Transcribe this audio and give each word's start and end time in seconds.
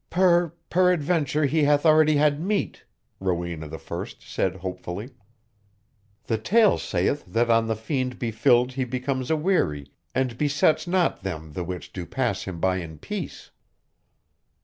"Per... 0.09 0.51
peradventure 0.71 1.45
he 1.45 1.65
hath 1.65 1.85
already 1.85 2.15
had 2.15 2.41
meat," 2.41 2.85
Rowena 3.19 3.69
I 3.71 4.05
said 4.17 4.55
hopefully. 4.55 5.11
"The 6.23 6.39
tale 6.39 6.79
saith 6.79 7.23
that 7.27 7.51
an 7.51 7.67
the 7.67 7.75
fiend 7.75 8.17
be 8.17 8.31
filled 8.31 8.71
he 8.71 8.83
becomes 8.83 9.29
aweary 9.29 9.91
and 10.15 10.39
besets 10.39 10.87
not 10.87 11.21
them 11.21 11.51
the 11.53 11.63
which 11.63 11.93
do 11.93 12.07
pass 12.07 12.45
him 12.45 12.59
by 12.59 12.77
in 12.77 12.97
peace." 12.97 13.51